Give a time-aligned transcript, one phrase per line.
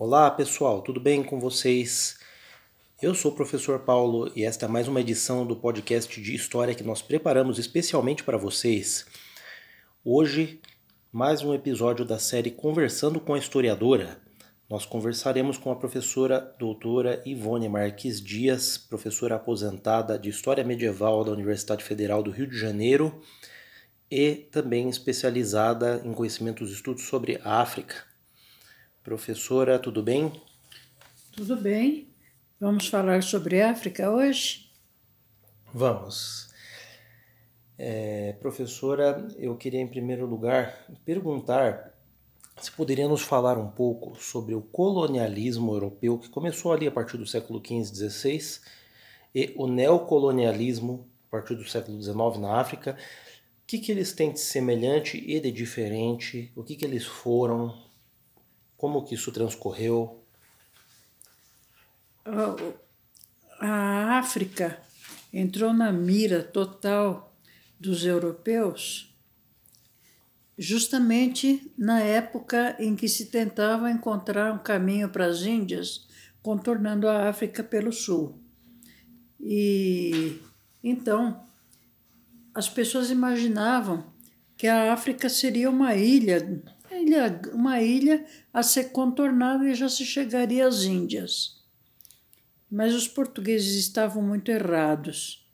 [0.00, 2.20] Olá pessoal, tudo bem com vocês?
[3.02, 6.72] Eu sou o professor Paulo e esta é mais uma edição do podcast de história
[6.72, 9.04] que nós preparamos especialmente para vocês.
[10.04, 10.60] Hoje,
[11.10, 14.20] mais um episódio da série Conversando com a Historiadora.
[14.70, 21.32] Nós conversaremos com a professora doutora Ivone Marques Dias, professora aposentada de História Medieval da
[21.32, 23.20] Universidade Federal do Rio de Janeiro
[24.08, 28.07] e também especializada em conhecimentos e estudos sobre a África.
[29.02, 30.32] Professora, tudo bem?
[31.32, 32.08] Tudo bem.
[32.60, 34.70] Vamos falar sobre África hoje?
[35.72, 36.48] Vamos.
[37.78, 41.94] É, professora, eu queria em primeiro lugar perguntar
[42.60, 47.16] se poderia nos falar um pouco sobre o colonialismo europeu que começou ali a partir
[47.16, 48.60] do século XV, XVI
[49.32, 52.96] e o neocolonialismo a partir do século XIX na África.
[53.62, 56.50] O que, que eles têm de semelhante e de diferente?
[56.56, 57.86] O que, que eles foram?
[58.78, 60.24] Como que isso transcorreu?
[63.60, 64.80] A África
[65.30, 67.36] entrou na mira total
[67.78, 69.08] dos europeus
[70.58, 76.08] justamente na época em que se tentava encontrar um caminho para as Índias,
[76.42, 78.40] contornando a África pelo sul.
[79.40, 80.40] E
[80.82, 81.44] então
[82.52, 84.04] as pessoas imaginavam
[84.56, 86.64] que a África seria uma ilha
[87.08, 91.58] ilha, uma ilha a ser contornada e já se chegaria às Índias.
[92.70, 95.48] Mas os portugueses estavam muito errados,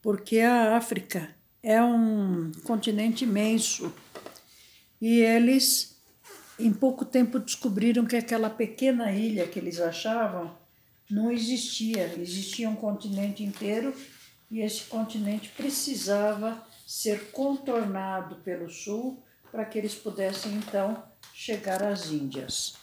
[0.00, 3.92] porque a África é um continente imenso
[5.00, 6.00] e eles,
[6.58, 10.56] em pouco tempo, descobriram que aquela pequena ilha que eles achavam
[11.10, 12.14] não existia.
[12.18, 13.94] Existia um continente inteiro
[14.50, 19.23] e esse continente precisava ser contornado pelo sul
[19.54, 21.00] para que eles pudessem então
[21.32, 22.74] chegar às Índias.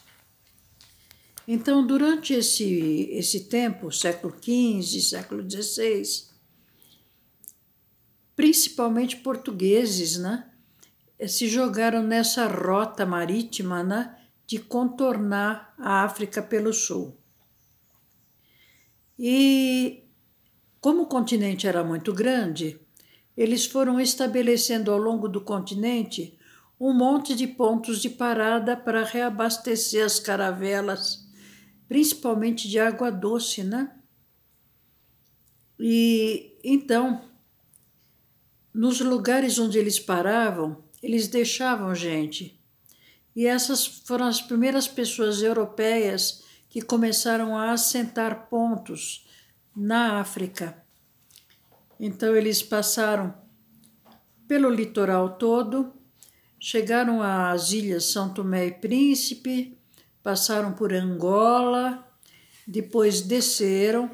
[1.46, 6.02] Então, durante esse, esse tempo, século XV, século XVI,
[8.34, 10.50] principalmente portugueses, né,
[11.28, 14.16] se jogaram nessa rota marítima né,
[14.46, 17.18] de contornar a África pelo sul.
[19.18, 20.04] E
[20.80, 22.80] como o continente era muito grande,
[23.36, 26.38] eles foram estabelecendo ao longo do continente
[26.84, 31.24] um monte de pontos de parada para reabastecer as caravelas,
[31.88, 33.94] principalmente de água doce, né?
[35.78, 37.22] E então,
[38.74, 42.60] nos lugares onde eles paravam, eles deixavam gente.
[43.36, 49.28] E essas foram as primeiras pessoas europeias que começaram a assentar pontos
[49.74, 50.84] na África.
[52.00, 53.32] Então, eles passaram
[54.48, 56.01] pelo litoral todo
[56.64, 59.76] Chegaram às ilhas São Tomé e Príncipe,
[60.22, 62.06] passaram por Angola,
[62.64, 64.08] depois desceram.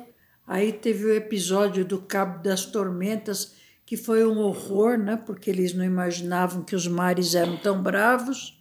[0.47, 3.53] Aí teve o episódio do Cabo das Tormentas,
[3.85, 5.15] que foi um horror, né?
[5.27, 8.59] porque eles não imaginavam que os mares eram tão bravos.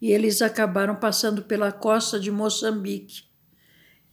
[0.00, 3.24] E eles acabaram passando pela costa de Moçambique.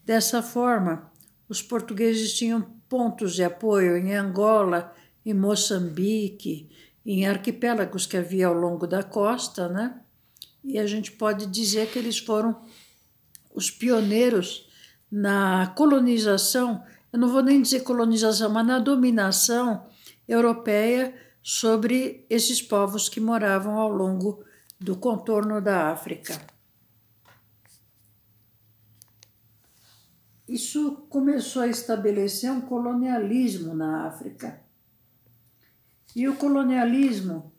[0.03, 1.09] Dessa forma,
[1.47, 4.93] os portugueses tinham pontos de apoio em Angola,
[5.25, 6.69] em Moçambique,
[7.11, 9.99] em arquipélagos que havia ao longo da costa, né?
[10.63, 12.61] E a gente pode dizer que eles foram
[13.51, 14.69] os pioneiros
[15.11, 19.87] na colonização, eu não vou nem dizer colonização, mas na dominação
[20.27, 24.43] europeia sobre esses povos que moravam ao longo
[24.79, 26.39] do contorno da África.
[30.47, 34.68] Isso começou a estabelecer um colonialismo na África.
[36.15, 37.51] E o colonialismo,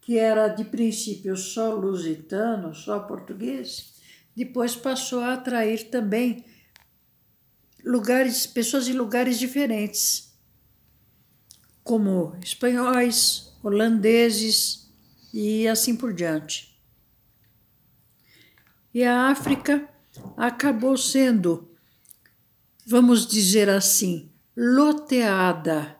[0.00, 3.94] que era de princípio só lusitano, só português,
[4.34, 6.44] depois passou a atrair também
[7.84, 10.34] lugares, pessoas de lugares diferentes,
[11.84, 14.90] como espanhóis, holandeses
[15.32, 16.70] e assim por diante.
[18.92, 19.88] E a África
[20.36, 21.70] acabou sendo,
[22.84, 25.99] vamos dizer assim, loteada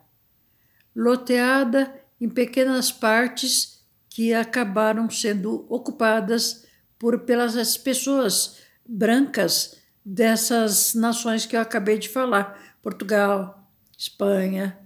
[0.95, 6.67] loteada em pequenas partes que acabaram sendo ocupadas
[6.99, 14.79] por pelas pessoas brancas dessas nações que eu acabei de falar: Portugal, Espanha,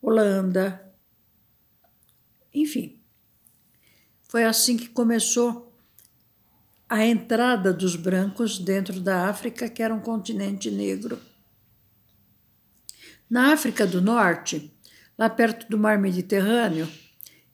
[0.00, 0.92] Holanda,
[2.54, 3.00] enfim.
[4.28, 5.72] Foi assim que começou
[6.88, 11.18] a entrada dos brancos dentro da África, que era um continente negro.
[13.28, 14.71] Na África do Norte,
[15.22, 16.88] lá perto do mar Mediterrâneo,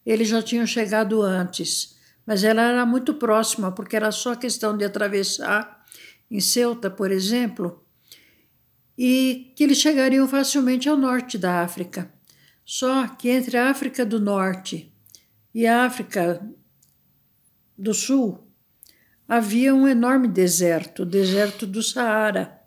[0.07, 4.87] eles já tinham chegado antes, mas ela era muito próxima, porque era só questão de
[4.87, 5.85] atravessar
[6.31, 7.85] em Ceuta, por exemplo,
[8.97, 12.11] e que eles chegariam facilmente ao norte da África.
[12.65, 14.91] Só que entre a África do Norte
[15.55, 16.43] e a África
[17.77, 18.51] do Sul
[19.29, 22.63] havia um enorme deserto, o deserto do Saara.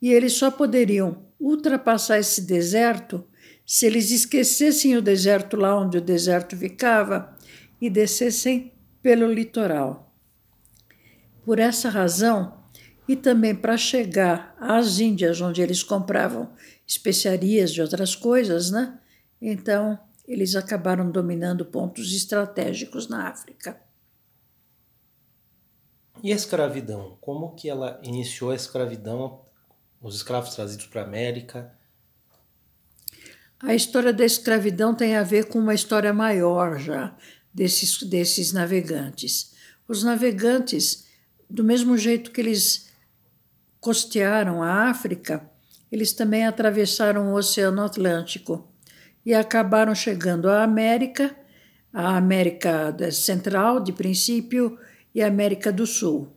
[0.00, 3.28] E eles só poderiam ultrapassar esse deserto
[3.66, 7.36] se eles esquecessem o deserto lá onde o deserto ficava
[7.80, 8.72] e descessem
[9.02, 10.14] pelo litoral.
[11.44, 12.62] Por essa razão,
[13.08, 16.52] e também para chegar às Índias, onde eles compravam
[16.86, 18.98] especiarias de outras coisas, né?
[19.40, 23.80] Então, eles acabaram dominando pontos estratégicos na África.
[26.22, 27.18] E a escravidão?
[27.20, 29.40] Como que ela iniciou a escravidão,
[30.00, 31.76] os escravos trazidos para a América?
[33.62, 37.14] A história da escravidão tem a ver com uma história maior já
[37.54, 39.52] desses, desses navegantes.
[39.86, 41.06] Os navegantes,
[41.48, 42.90] do mesmo jeito que eles
[43.80, 45.48] costearam a África,
[45.92, 48.68] eles também atravessaram o Oceano Atlântico
[49.24, 51.32] e acabaram chegando à América,
[51.92, 54.76] a América Central, de princípio,
[55.14, 56.32] e a América do Sul.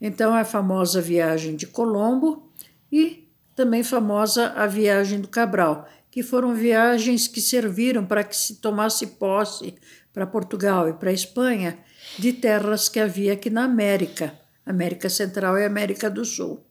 [0.00, 2.52] Então, a famosa viagem de Colombo
[2.90, 8.56] e também famosa a viagem do Cabral, que foram viagens que serviram para que se
[8.56, 9.74] tomasse posse
[10.12, 11.78] para Portugal e para Espanha
[12.18, 16.62] de terras que havia aqui na América, América Central e América do Sul.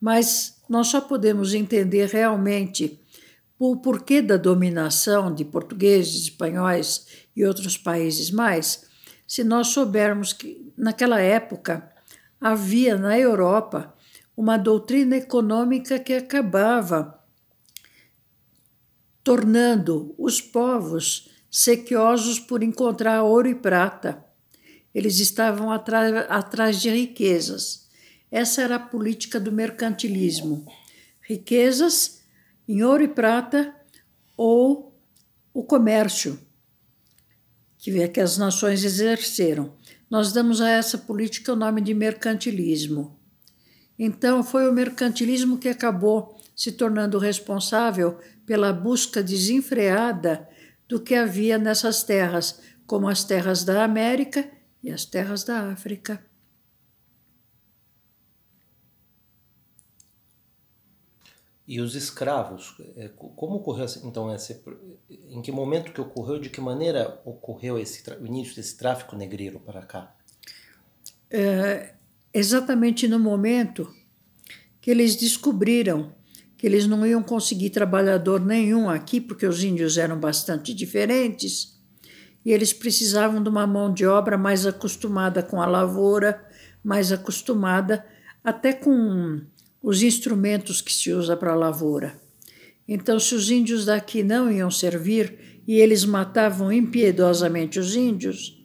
[0.00, 2.98] Mas nós só podemos entender realmente
[3.58, 7.06] o porquê da dominação de portugueses, espanhóis
[7.36, 8.86] e outros países mais,
[9.26, 11.86] se nós soubermos que naquela época
[12.40, 13.94] havia na Europa
[14.34, 17.17] uma doutrina econômica que acabava
[19.28, 24.24] tornando os povos sequiosos por encontrar ouro e prata.
[24.94, 27.90] Eles estavam atrás de riquezas.
[28.30, 30.64] Essa era a política do mercantilismo.
[31.20, 32.22] Riquezas
[32.66, 33.76] em ouro e prata
[34.34, 34.98] ou
[35.52, 36.40] o comércio
[37.76, 39.74] que, que as nações exerceram.
[40.08, 43.14] Nós damos a essa política o nome de mercantilismo.
[43.98, 50.48] Então, foi o mercantilismo que acabou se tornando responsável pela busca desenfreada
[50.88, 54.50] do que havia nessas terras, como as terras da América
[54.82, 56.20] e as terras da África.
[61.64, 64.60] E os escravos, é, como ocorreu então esse,
[65.28, 69.60] em que momento que ocorreu, de que maneira ocorreu esse o início desse tráfico negreiro
[69.60, 70.12] para cá?
[71.30, 71.94] É,
[72.34, 73.94] exatamente no momento
[74.80, 76.17] que eles descobriram
[76.58, 81.78] que eles não iam conseguir trabalhador nenhum aqui, porque os índios eram bastante diferentes,
[82.44, 86.44] e eles precisavam de uma mão de obra mais acostumada com a lavoura,
[86.82, 88.04] mais acostumada
[88.42, 89.40] até com
[89.80, 92.20] os instrumentos que se usa para a lavoura.
[92.88, 98.58] Então, se os índios daqui não iam servir e eles matavam impiedosamente os índios,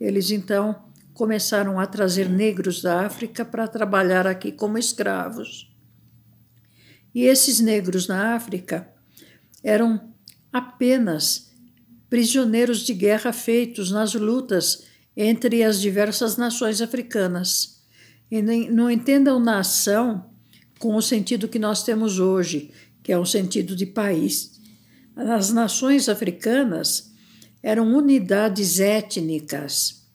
[0.00, 5.68] eles então começaram a trazer negros da África para trabalhar aqui como escravos.
[7.18, 8.88] E esses negros na África
[9.64, 10.14] eram
[10.52, 11.50] apenas
[12.08, 14.84] prisioneiros de guerra feitos nas lutas
[15.16, 17.82] entre as diversas nações africanas.
[18.30, 20.30] E não entendam nação
[20.78, 22.70] com o sentido que nós temos hoje,
[23.02, 24.60] que é um sentido de país.
[25.16, 27.12] As nações africanas
[27.60, 30.06] eram unidades étnicas.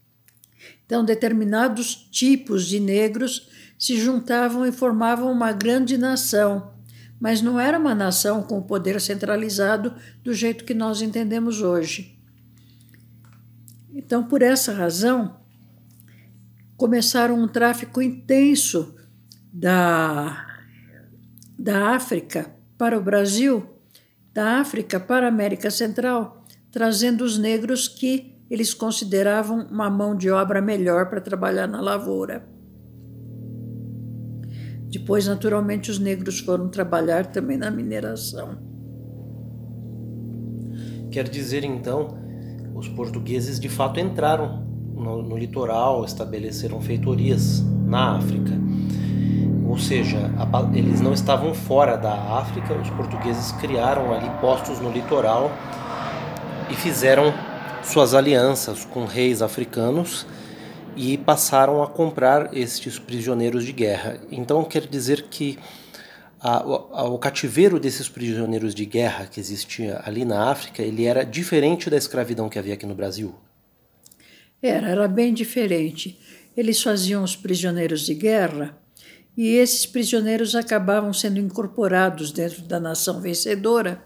[0.85, 6.72] Então, determinados tipos de negros se juntavam e formavam uma grande nação,
[7.23, 12.19] mas não era uma nação com o poder centralizado do jeito que nós entendemos hoje.
[13.93, 15.37] Então, por essa razão,
[16.75, 18.93] começaram um tráfico intenso
[19.53, 20.49] da
[21.57, 23.69] da África para o Brasil,
[24.33, 30.29] da África para a América Central, trazendo os negros que eles consideravam uma mão de
[30.29, 32.52] obra melhor para trabalhar na lavoura.
[34.93, 38.57] Depois, naturalmente, os negros foram trabalhar também na mineração.
[41.11, 42.17] Quer dizer, então,
[42.75, 48.63] os portugueses de fato entraram no, no litoral, estabeleceram feitorias na África
[49.73, 50.29] ou seja,
[50.75, 55.51] eles não estavam fora da África, os portugueses criaram ali postos no litoral
[56.69, 57.33] e fizeram
[57.81, 60.27] suas alianças com reis africanos
[60.95, 64.19] e passaram a comprar estes prisioneiros de guerra.
[64.31, 65.57] Então quer dizer que
[66.39, 71.23] a, a, o cativeiro desses prisioneiros de guerra que existia ali na África, ele era
[71.23, 73.33] diferente da escravidão que havia aqui no Brasil.
[74.61, 76.19] Era, era bem diferente.
[76.55, 78.77] Eles faziam os prisioneiros de guerra
[79.35, 84.03] e esses prisioneiros acabavam sendo incorporados dentro da nação vencedora,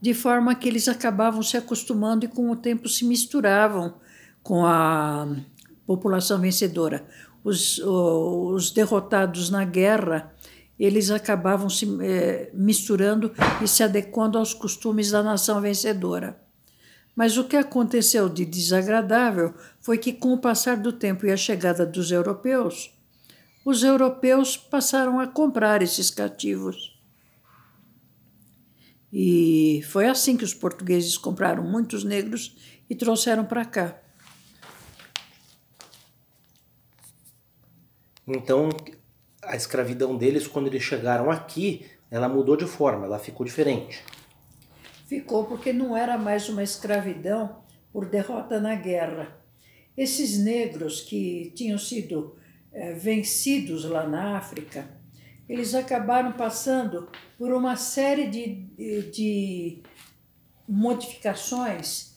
[0.00, 3.94] de forma que eles acabavam se acostumando e com o tempo se misturavam
[4.42, 5.26] com a
[5.86, 7.06] população vencedora.
[7.42, 10.34] Os, os derrotados na guerra
[10.78, 16.40] eles acabavam se eh, misturando e se adequando aos costumes da nação vencedora.
[17.14, 21.36] Mas o que aconteceu de desagradável foi que, com o passar do tempo e a
[21.36, 22.92] chegada dos europeus,
[23.64, 26.98] os europeus passaram a comprar esses cativos.
[29.12, 32.56] E foi assim que os portugueses compraram muitos negros
[32.90, 33.96] e trouxeram para cá.
[38.26, 38.70] Então,
[39.42, 44.02] a escravidão deles, quando eles chegaram aqui, ela mudou de forma, ela ficou diferente.
[45.06, 47.62] Ficou porque não era mais uma escravidão
[47.92, 49.36] por derrota na guerra.
[49.96, 52.36] Esses negros que tinham sido
[52.72, 54.88] é, vencidos lá na África,
[55.48, 59.82] eles acabaram passando por uma série de, de
[60.66, 62.14] modificações.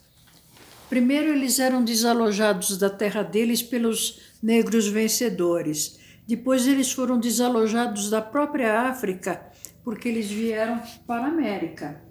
[0.89, 5.99] Primeiro, eles eram desalojados da terra deles pelos negros vencedores.
[6.25, 9.41] Depois eles foram desalojados da própria África
[9.83, 12.01] porque eles vieram para a América.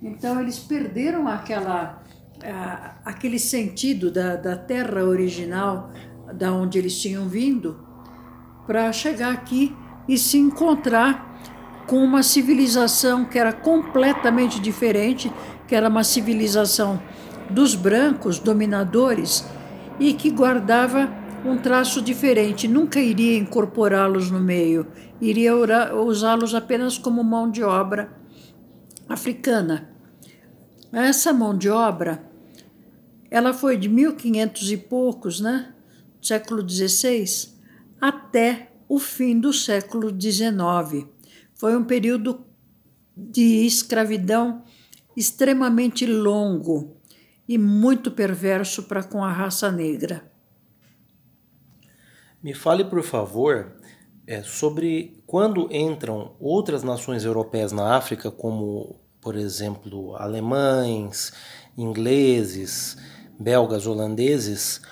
[0.00, 2.00] Então eles perderam aquela,
[3.04, 5.90] aquele sentido da, da terra original,
[6.32, 7.84] da onde eles tinham vindo,
[8.68, 9.74] para chegar aqui
[10.08, 11.40] e se encontrar
[11.88, 15.32] com uma civilização que era completamente diferente,
[15.66, 17.02] que era uma civilização
[17.50, 19.44] dos brancos dominadores
[19.98, 24.86] e que guardava um traço diferente, nunca iria incorporá-los no meio,
[25.20, 25.54] iria
[25.94, 28.16] usá-los apenas como mão de obra
[29.06, 29.90] africana.
[30.90, 32.24] Essa mão de obra,
[33.30, 35.74] ela foi de 1500 e poucos, né,
[36.22, 37.24] século XVI,
[38.00, 41.06] até o fim do século XIX.
[41.54, 42.44] Foi um período
[43.14, 44.64] de escravidão
[45.16, 46.96] extremamente longo
[47.46, 50.33] e muito perverso para com a raça negra.
[52.44, 53.72] Me fale, por favor,
[54.26, 61.32] é, sobre quando entram outras nações europeias na África, como, por exemplo, alemães,
[61.74, 62.98] ingleses,
[63.40, 64.82] belgas, holandeses,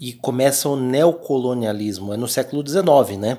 [0.00, 2.12] e começa o neocolonialismo.
[2.12, 3.38] É no século XIX, né?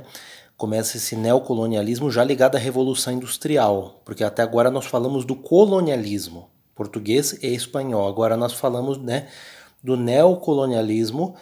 [0.56, 6.50] Começa esse neocolonialismo já ligado à Revolução Industrial, porque até agora nós falamos do colonialismo,
[6.74, 8.08] português e espanhol.
[8.08, 9.28] Agora nós falamos né,
[9.84, 11.36] do neocolonialismo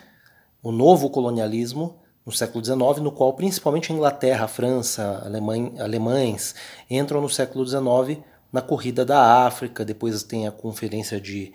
[0.65, 1.95] o novo colonialismo
[2.25, 5.23] no século XIX, no qual principalmente a Inglaterra, a França,
[5.77, 6.55] alemães
[6.89, 9.85] entram no século XIX na corrida da África.
[9.85, 11.53] Depois tem a Conferência de,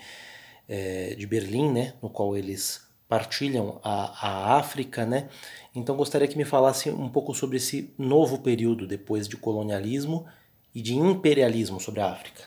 [0.69, 5.05] é, de Berlim, né, no qual eles partilham a, a África.
[5.05, 5.29] Né?
[5.75, 10.25] Então gostaria que me falasse um pouco sobre esse novo período depois de colonialismo
[10.73, 12.45] e de imperialismo sobre a África.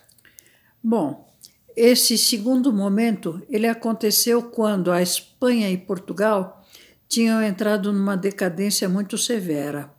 [0.82, 1.28] Bom,
[1.76, 6.64] esse segundo momento ele aconteceu quando a Espanha e Portugal
[7.08, 9.92] tinham entrado numa decadência muito severa.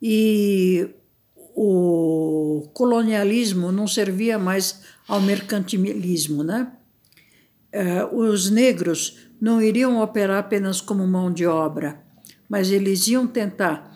[0.00, 0.88] E
[1.54, 6.72] o colonialismo não servia mais ao mercantilismo, né?
[7.72, 12.02] Eh, os negros não iriam operar apenas como mão de obra,
[12.48, 13.93] mas eles iam tentar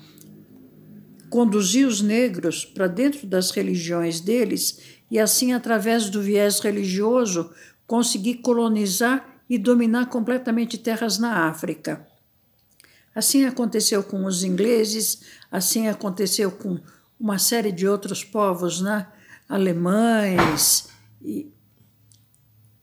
[1.30, 4.80] conduzir os negros para dentro das religiões deles
[5.11, 7.50] e assim, através do viés religioso,
[7.87, 12.06] conseguir colonizar e dominar completamente terras na África.
[13.14, 16.78] Assim aconteceu com os ingleses, assim aconteceu com
[17.18, 19.06] uma série de outros povos, né?
[19.49, 20.88] alemães,
[21.23, 21.50] e,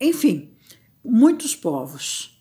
[0.01, 0.51] enfim,
[1.03, 2.33] muitos povos.